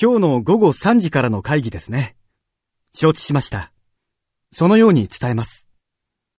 [0.00, 2.16] 今日の午後3時からの会議ですね。
[2.92, 3.72] 承知しました。
[4.52, 5.63] そのように伝えます。